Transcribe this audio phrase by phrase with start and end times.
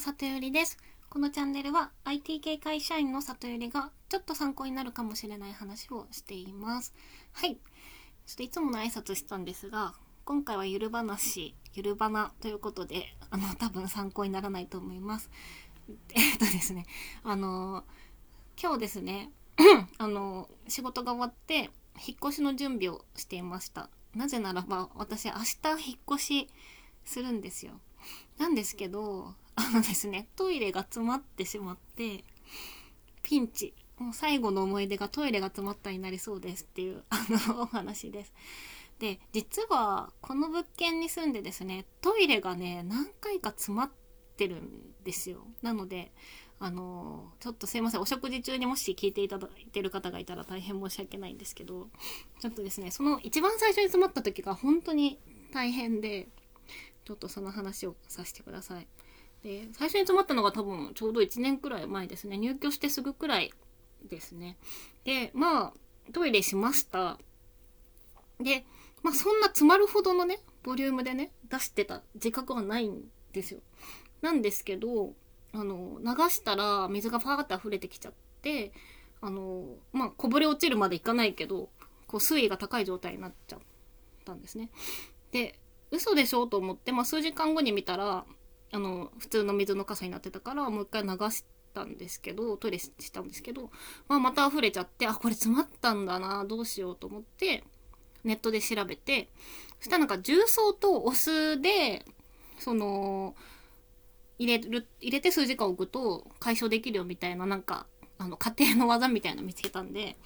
[0.00, 0.78] 里よりです。
[1.10, 6.94] このチャンネルは IT 系会社員の里よりがちょっと参考になるかもしれない話をしています。
[7.32, 7.56] はい。
[7.56, 7.60] ちょ
[8.34, 15.30] っといつもの挨拶したんですが、今回はゆる話、ゆるばなということで、あの、多分参考にならないと思います。
[16.14, 16.86] えっとですね、
[17.24, 17.84] あの、
[18.60, 19.32] 今日ですね、
[19.98, 21.70] あの、仕事が終わって、
[22.06, 23.90] 引っ越しの準備をしていました。
[24.14, 26.48] なぜならば、私明日引っ越し
[27.04, 27.80] するんですよ。
[28.36, 32.22] なんですけど、あのですね、トイレが詰まってしまって、
[33.22, 33.74] ピンチ。
[33.98, 38.32] もう最後の思い出がトイレが詰まったになりそうですっていう、あの、お話です。
[39.00, 43.90] で、実は、この物件に住んでですね、トイレがね、何回か詰まっ
[44.36, 45.44] てるんですよ。
[45.60, 46.12] なので、
[46.60, 48.00] あの、ちょっとすいません。
[48.00, 51.88] お食事中にもし聞いていただいてる方がいたら大変申し訳ないんですけど、
[52.38, 55.18] ちょっとですね、その一番最初に詰まった時が本当に
[55.52, 56.28] 大変で、
[57.04, 58.86] ちょっとその話をさせてください。
[59.42, 62.36] で、最初に詰まったのが多分ちょうど1年くらい前ですね。
[62.38, 63.52] 入居してすぐくらい
[64.08, 64.56] ですね。
[65.04, 65.72] で、まあ、
[66.12, 67.18] トイレしました。
[68.40, 68.64] で、
[69.02, 73.60] まあそんな詰まるほどのね、ボリュームでね、出してた自覚はないんですよ。
[74.22, 75.14] なんですけど、
[75.52, 78.72] あの、流したら水がファーって溢れてきちゃって、
[79.20, 81.70] あの、まあ、こぼれ落ちるまでいかないけど、
[82.06, 83.58] こう水位が高い状態になっちゃっ
[84.24, 84.70] たんですね。
[85.32, 85.58] で、
[85.90, 88.24] 嘘でしょと思って、まあ、数時間後に見たら、
[88.72, 93.70] あの、普通の水の傘になってたから、もう一回流したんですけど、トイレしたんですけど、
[94.08, 97.64] まあ、また溢れちゃって、あ、これ詰まったんだな、どうしようと思って、
[98.24, 99.28] ネットで調べて、
[99.78, 102.04] そしたらなんか重曹とお酢で、
[102.58, 103.34] その、
[104.38, 107.86] 入れる、入れて数時間置くと解消できるよみたいな、なんか、
[108.18, 110.16] あの、家庭の技みたいなの見つけたんで、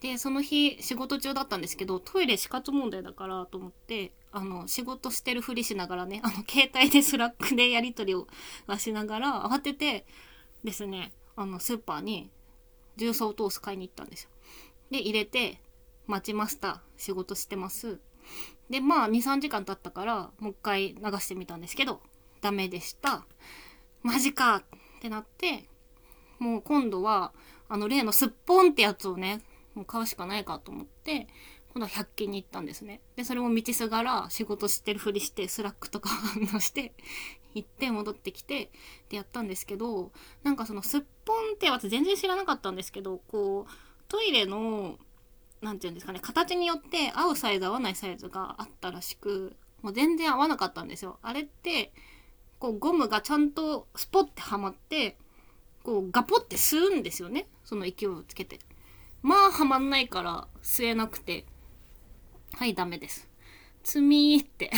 [0.00, 8.26] で、その日仕事中だったんですけど、トイレ死活問題だからと思って、あの、仕事してるふりしながらね、あの、携帯で Slack でやり取りを
[8.66, 10.06] はしながら、慌てて
[10.64, 12.30] ですね、あの、スーパーに
[12.96, 14.30] 重曹とお酢買いに行ったんですよ。
[14.90, 15.60] で、入れて、
[16.08, 16.82] 待ちました。
[16.96, 18.00] 仕事してます。
[18.68, 22.00] で、まあ、2、3時間経ったから、もう一回流してみたんですけど、
[22.40, 23.24] ダメでした。
[24.02, 25.68] マジかってなって、
[26.40, 27.32] もう今度は、
[27.68, 29.42] あの例のすっぽんってやつをね、
[29.74, 31.28] もう買うしかないかと思って、
[31.74, 33.00] 今度は100均に行ったんですね。
[33.16, 36.94] で、それも道すがら仕事してるふりして、 Slack とか反応して、
[37.54, 38.70] 行って戻ってきて、
[39.08, 40.12] でやったんですけど、
[40.44, 43.72] なんかそのすっぽんって私全然知らなかったんですけど、こう、
[44.06, 44.98] トイレの、
[45.62, 51.18] なんていうんですかね、形によって合うサイズ合わないサイズがあったらしく、もう全然合わなかったんですよ。
[51.22, 51.92] あれって、
[52.60, 55.16] こうゴムがちゃんとスポッてはまって、
[55.82, 57.48] こうガポって吸うんですよね。
[57.64, 58.60] その勢いをつけて。
[59.22, 61.46] まあはまんないから吸えなくて、
[62.56, 63.28] はいダメです。
[63.82, 64.70] 積みーって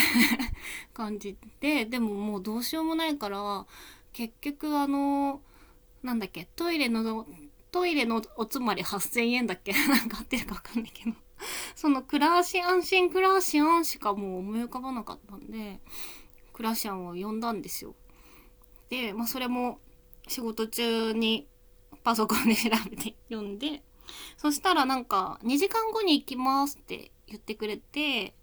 [0.94, 3.66] 感じで、でももうどうしようもないから、
[4.14, 5.42] 結局あの、
[6.02, 7.26] なんだっけ、トイレの、
[7.70, 11.14] トイレのおつまり8000円だっけ なんか合ってるかわかんないけど。
[11.74, 15.80] そのクラーシアンシンクラーシアンしかもう思い浮かばなかったんで、
[16.54, 17.94] クラシアンを呼んだんですよ。
[18.88, 19.80] で、まあそれも
[20.26, 21.46] 仕事中に
[22.02, 23.82] パソコンで調べて読んで、
[24.38, 28.34] そしたらなんか2時間後に行きますって言ってくれて、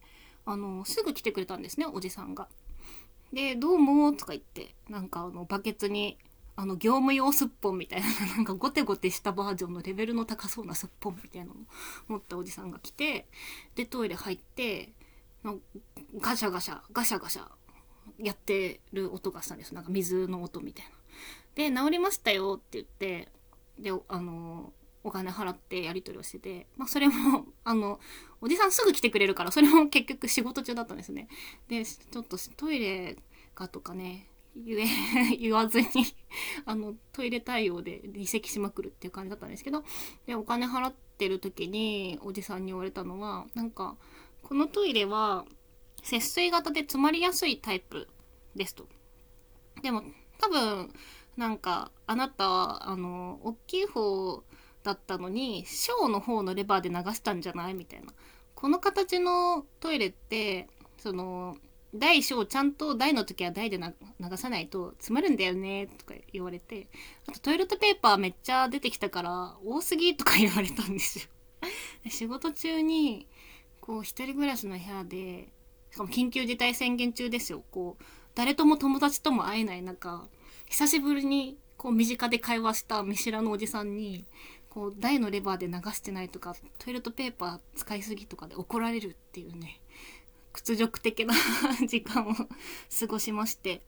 [0.46, 2.48] あの、すぐ来てくれたんですね、おじさんが。
[3.32, 6.18] で、どうもとか言って、なんかあのバケツに
[6.56, 8.08] あの業務用すっぽんみたいな、
[8.38, 11.56] なんかゴテゴテしたバージョンのレベルの高そうなすっぽんみたいなのを
[12.08, 13.28] 持ったおじさんが来て、
[13.76, 14.94] で、トイレ入って、
[15.44, 15.60] の
[16.20, 17.50] ガシャガシャ、ガシャガシャ
[18.20, 19.74] やってる音がしたんです。
[19.74, 20.92] なんか水の音みたいな。
[21.56, 23.32] で、治りましたよって言って、
[23.80, 24.74] で、あの、
[25.04, 28.00] お金払ってやり取りをしてて、まあそれも、あの、
[28.42, 31.28] おじさんすぐ来てくれるから、それも結局仕事中だったんですね。
[31.68, 33.18] で、ちょっとトイレ
[33.56, 34.88] がとかね、言え、
[35.38, 35.88] 言わずに、
[36.66, 39.84] あの、トイレ対応で離席しまくるっていう感じだったんですけど、
[40.26, 43.98] で、お金払ってる時におじさんに言われたのは、なんか、
[44.44, 45.46] このトイレは、
[46.04, 48.10] 節水型で詰まりやすいタイプ
[48.56, 48.88] ですと。
[49.82, 50.04] でも、
[50.38, 50.94] 多分、
[51.38, 54.44] なんか、あなたは、あの、大きい方
[54.84, 57.74] だったのに、小の方のレバーで流したんじゃない？
[57.74, 58.08] みたいな。
[58.56, 61.58] この形のトイレって、その、
[61.96, 66.88] 大小ちゃんと大の時は大で流さないと詰まるんだよねとか言われて、
[67.28, 71.26] あとトイレットペーパーめっちゃ出てきたから多すぎとか 言われたんですよ。
[72.10, 73.28] 仕事中に、
[73.80, 75.50] こう一人暮らしの部屋で、
[75.92, 77.64] しかも緊急事態宣言中ですよ。
[77.72, 78.04] こう、
[78.34, 80.28] 誰とも友達とも会えない中、
[80.68, 84.26] 久しぶりにこう身近で会話した見知らぬおじさんに、
[84.74, 89.82] こう台のレバーで流してないとか、トイレットペーパー使いすぎとかで怒られるっていうね、
[90.52, 91.34] 屈辱的な
[91.88, 93.84] 時間を過ごしまして。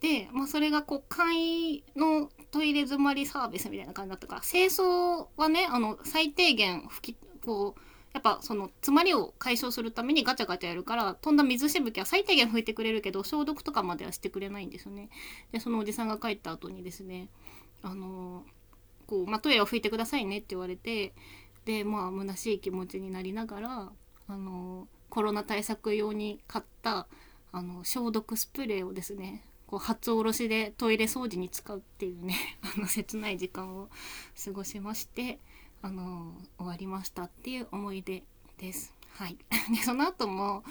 [0.00, 7.80] で、まあ、それがこう簡易のトイレ詰まりサービスみたいな感じだったから清掃はねあの最低限拭きこう
[8.12, 15.08] やっぱその詰まりを解消するためにガチャガチャやるから飛んだ水しぶきは最低限拭いてくれるけど消毒とかまではしてくれないんですよね。
[15.52, 17.30] でそのおじさんが帰った後にですね
[17.82, 18.44] あの
[19.06, 21.12] こう、まあ、トイレを拭いてくださいねって言われて
[21.64, 23.92] でまあ虚しい気持ちになりながら
[24.28, 27.06] あのコロナ対策用に買った
[27.52, 32.34] あの消毒スプレーをですねこう初おろしでトイレ掃除に使うっていうね
[32.76, 33.88] あの切ない時間を
[34.44, 35.38] 過ごしまして
[35.82, 38.24] あの終わりましたっていう思い出
[38.58, 38.94] です。
[39.10, 39.38] はい、
[39.70, 40.64] でその後も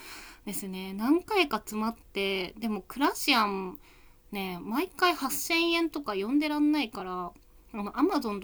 [0.45, 3.79] ですね何回か詰まってでもクラシアン
[4.31, 7.31] ね毎回8,000円とか呼んでらんないから
[7.73, 8.39] あの Amazon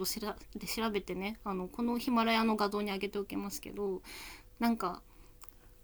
[0.58, 4.02] で調べてねあのこのヒマラヤの画像に上げておきますけど
[4.58, 5.02] なんか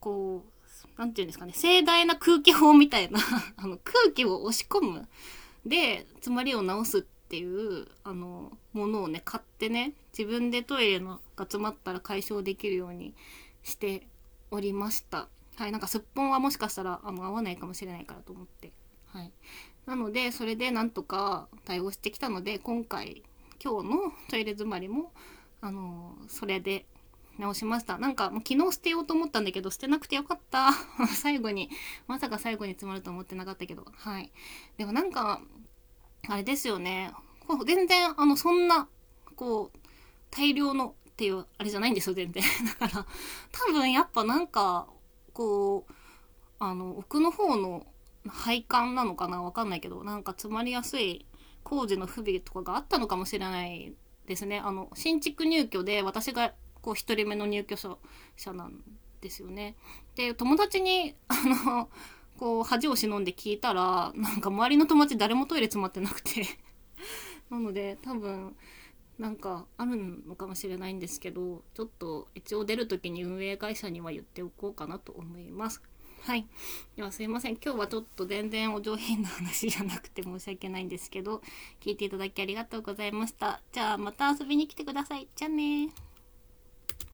[0.00, 0.56] こう
[0.96, 3.18] 何て言うんですかね、盛大な空気砲みたいな
[3.56, 5.08] あの、空気を押し込む。
[5.64, 13.14] で、詰まりを直すっていう、あの、ものをね、買ってね、自分でトイレのが詰まったら解消できるように
[13.62, 14.06] して
[14.50, 15.28] おりました。
[15.56, 18.72] はい、なんかすっぽんはもしかしたら、あの、合わないかもしれないからと思って。
[19.06, 19.32] はい。
[19.86, 23.22] なので、それでなんとか対応してきたので、今回、
[23.62, 25.12] 今日のトイレ詰まりも、
[25.60, 26.86] あの、それで
[27.38, 27.98] 直しました。
[27.98, 30.72] なんかもう昨日捨てようと思ったんだけど、捨てなくてよかった。
[31.14, 31.70] 最後に、
[32.06, 33.84] まさか最後に詰まると思ってなかったけど。
[33.94, 34.32] はい。
[34.76, 35.40] でもなんか、
[36.28, 37.12] あれですよね。
[37.66, 38.88] 全然、あの、そんな、
[39.36, 39.78] こう、
[40.30, 42.42] 大量のっていう、あれじゃないんですよ、全然。
[42.80, 43.06] だから、
[43.52, 44.88] 多分やっぱなんか、
[45.32, 45.92] こう、
[46.58, 47.86] あの、奥の方の
[48.28, 49.42] 配管なのかな？
[49.42, 51.26] わかんないけど、なんか詰まりやすい
[51.66, 53.92] 工事の不備とかがあったのかもしれない
[54.26, 54.60] ですね。
[54.60, 57.98] あの、新築入居で私がこう1人目の入居者
[58.52, 58.80] なん
[59.20, 59.74] ですよね。
[60.14, 61.34] で友達に あ
[61.74, 61.90] の
[62.38, 66.46] こう恥を忍んで聞いたらなんか周りの友達誰もトイレ詰まってなくて
[67.50, 68.56] なので多分
[69.18, 75.82] なんかあるのかもしれないんですけどちょっと一応出る時に運営会社には言っておこうかなと思います。
[76.26, 76.44] はい。
[76.96, 77.52] ではすいません。
[77.52, 81.40] 今日はちょっと全然お上品な話じゃなくて申し訳ないんですけど、
[81.80, 83.60] 聞いていただきありがとうございました。
[83.70, 85.28] じゃあまた遊びに来てください。
[85.36, 85.90] じゃあね